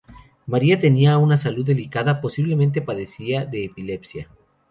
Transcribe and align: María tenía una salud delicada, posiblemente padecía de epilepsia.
María 0.47 0.79
tenía 0.79 1.19
una 1.19 1.37
salud 1.37 1.63
delicada, 1.63 2.21
posiblemente 2.21 2.81
padecía 2.81 3.45
de 3.45 3.65
epilepsia. 3.65 4.29